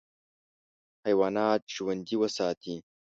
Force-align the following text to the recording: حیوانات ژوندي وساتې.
حیوانات 1.05 1.61
ژوندي 1.73 2.15
وساتې. 2.21 2.75